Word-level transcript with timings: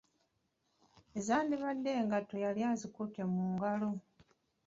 Ezandibadde 1.19 1.89
engatto 2.01 2.35
yali 2.45 2.61
azikutte 2.71 3.21
mu 3.31 3.41
ngalo. 3.51 3.91